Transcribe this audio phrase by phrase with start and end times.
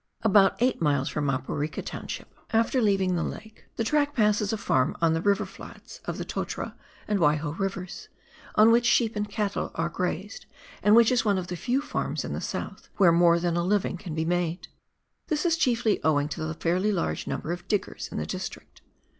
[0.23, 3.65] About eight miles from Maporika township, after leaving WAIHO RIVER FRANZ JOSEF GLACIER.
[3.67, 6.75] 49 tlie lake, the track passes a farm on the river flats of the Totara
[7.07, 8.09] and Waiho Rivers,
[8.55, 10.47] on which sheep and cattle are grazed,
[10.81, 13.61] and which is one of the few farms in the south where more than a
[13.63, 14.69] living can be made.
[15.27, 18.81] This is chieflj' owing to the fairly large number of diggers in the district.